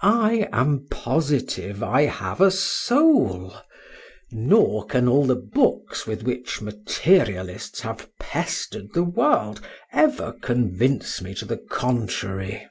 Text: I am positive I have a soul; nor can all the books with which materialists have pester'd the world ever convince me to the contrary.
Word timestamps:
I 0.00 0.48
am 0.50 0.86
positive 0.90 1.82
I 1.82 2.04
have 2.06 2.40
a 2.40 2.50
soul; 2.50 3.52
nor 4.32 4.86
can 4.86 5.06
all 5.06 5.26
the 5.26 5.36
books 5.36 6.06
with 6.06 6.22
which 6.22 6.62
materialists 6.62 7.80
have 7.80 8.08
pester'd 8.18 8.94
the 8.94 9.04
world 9.04 9.60
ever 9.92 10.32
convince 10.32 11.20
me 11.20 11.34
to 11.34 11.44
the 11.44 11.58
contrary. 11.58 12.66